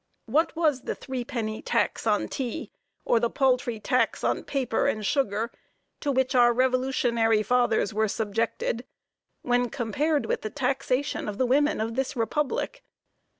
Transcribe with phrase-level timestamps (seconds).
[0.25, 2.71] What was the three penny tax on tea,
[3.05, 5.51] or the paltry tax on paper and sugar
[5.99, 8.83] to which our revolutionary fathers were subjected,
[9.43, 12.83] when compared with the taxation of the women of this Republic?